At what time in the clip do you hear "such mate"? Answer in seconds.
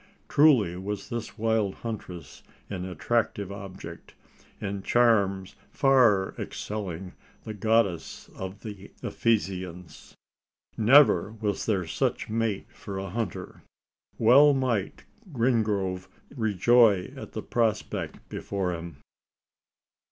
11.85-12.65